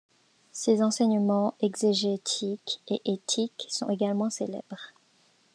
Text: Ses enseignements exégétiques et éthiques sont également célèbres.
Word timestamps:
Ses 0.51 0.81
enseignements 0.81 1.53
exégétiques 1.61 2.81
et 2.87 3.01
éthiques 3.05 3.67
sont 3.69 3.87
également 3.89 4.31
célèbres. 4.31 4.93